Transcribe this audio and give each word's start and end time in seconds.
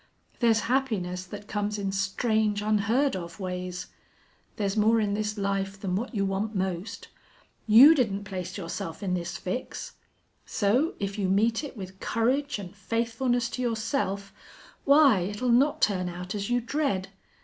There's 0.39 0.61
happiness 0.61 1.25
that 1.27 1.47
comes 1.47 1.77
in 1.77 1.91
strange, 1.91 2.63
unheard 2.63 3.15
of 3.15 3.39
ways. 3.39 3.85
There's 4.55 4.75
more 4.75 4.99
in 4.99 5.13
this 5.13 5.37
life 5.37 5.79
than 5.79 5.95
what 5.95 6.15
you 6.15 6.25
want 6.25 6.55
most. 6.55 7.09
You 7.67 7.93
didn't 7.93 8.23
place 8.23 8.57
yourself 8.57 9.03
in 9.03 9.13
this 9.13 9.37
fix. 9.37 9.93
So 10.43 10.95
if 10.99 11.19
you 11.19 11.29
meet 11.29 11.63
it 11.63 11.77
with 11.77 11.99
courage 11.99 12.57
an' 12.59 12.73
faithfulness 12.73 13.47
to 13.49 13.61
yourself, 13.61 14.33
why, 14.85 15.19
it'll 15.19 15.49
not 15.49 15.83
turn 15.83 16.09
out 16.09 16.33
as 16.33 16.49
you 16.49 16.61
dread.... 16.61 17.09